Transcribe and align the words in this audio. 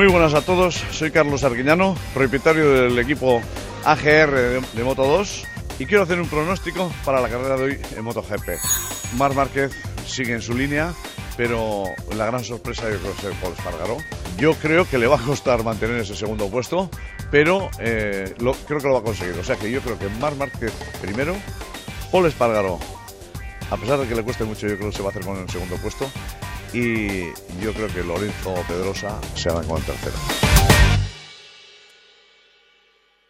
Muy 0.00 0.08
buenas 0.08 0.32
a 0.32 0.40
todos, 0.40 0.76
soy 0.92 1.10
Carlos 1.10 1.44
Arguiñano, 1.44 1.94
propietario 2.14 2.70
del 2.70 2.98
equipo 2.98 3.42
AGR 3.84 4.30
de, 4.30 4.60
de 4.72 4.82
Moto 4.82 5.04
2 5.04 5.44
y 5.78 5.84
quiero 5.84 6.04
hacer 6.04 6.18
un 6.18 6.26
pronóstico 6.26 6.90
para 7.04 7.20
la 7.20 7.28
carrera 7.28 7.58
de 7.58 7.64
hoy 7.64 7.78
en 7.94 8.02
MotoGP. 8.04 8.48
Mar 9.18 9.34
Márquez 9.34 9.72
sigue 10.06 10.32
en 10.32 10.40
su 10.40 10.54
línea, 10.54 10.94
pero 11.36 11.84
la 12.16 12.24
gran 12.24 12.42
sorpresa 12.42 12.90
yo 12.90 12.96
creo 12.96 13.14
que 13.14 13.28
es 13.28 13.36
Paul 13.42 13.52
Espargaró. 13.52 13.98
Yo 14.38 14.54
creo 14.54 14.88
que 14.88 14.96
le 14.96 15.06
va 15.06 15.16
a 15.16 15.22
costar 15.22 15.62
mantener 15.64 16.00
ese 16.00 16.16
segundo 16.16 16.48
puesto, 16.48 16.88
pero 17.30 17.68
eh, 17.78 18.32
creo 18.66 18.80
que 18.80 18.88
lo 18.88 18.94
va 18.94 19.00
a 19.00 19.04
conseguir. 19.04 19.34
O 19.38 19.44
sea 19.44 19.56
que 19.56 19.70
yo 19.70 19.82
creo 19.82 19.98
que 19.98 20.08
Mar 20.18 20.34
Márquez 20.34 20.72
primero, 21.02 21.34
Paul 22.10 22.24
Espargaró, 22.24 22.78
a 23.70 23.76
pesar 23.76 23.98
de 23.98 24.08
que 24.08 24.14
le 24.14 24.22
cueste 24.22 24.44
mucho, 24.44 24.66
yo 24.66 24.78
creo 24.78 24.88
que 24.88 24.96
se 24.96 25.02
va 25.02 25.08
a 25.08 25.10
hacer 25.10 25.26
con 25.26 25.36
el 25.36 25.50
segundo 25.50 25.76
puesto 25.76 26.10
y 26.72 27.26
yo 27.62 27.72
creo 27.72 27.88
que 27.88 28.02
Lorenzo 28.02 28.54
Pedrosa 28.68 29.18
se 29.34 29.50
va 29.50 29.62
con 29.62 29.78
el 29.78 29.84
tercero. 29.84 30.16